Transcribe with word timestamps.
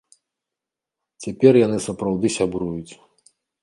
Цяпер 1.27 1.53
яны 1.65 1.77
сапраўды 1.87 2.27
сябруюць. 2.41 2.93